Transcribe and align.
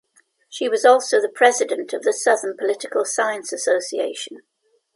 She 0.49 0.67
was 0.67 0.83
also 0.83 1.21
the 1.21 1.29
President 1.29 1.93
of 1.93 2.01
the 2.01 2.11
Southern 2.11 2.57
Political 2.57 3.05
Science 3.05 3.53
Association. 3.53 4.39